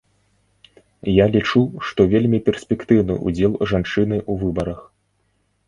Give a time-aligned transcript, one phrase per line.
[1.15, 4.85] Я лічу, што вельмі перспектыўны ўдзел жанчыны ў выбарах.